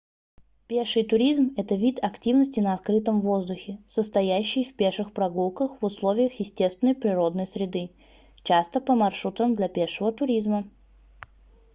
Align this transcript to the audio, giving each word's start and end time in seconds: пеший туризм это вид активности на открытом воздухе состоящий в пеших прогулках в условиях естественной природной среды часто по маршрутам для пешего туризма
пеший 0.67 1.03
туризм 1.11 1.53
это 1.57 1.75
вид 1.75 2.03
активности 2.03 2.59
на 2.59 2.73
открытом 2.73 3.21
воздухе 3.21 3.77
состоящий 3.85 4.63
в 4.63 4.75
пеших 4.75 5.13
прогулках 5.13 5.79
в 5.79 5.85
условиях 5.85 6.33
естественной 6.39 6.95
природной 6.95 7.45
среды 7.45 7.91
часто 8.43 8.81
по 8.81 8.95
маршрутам 8.95 9.53
для 9.53 9.67
пешего 9.67 10.11
туризма 10.11 10.67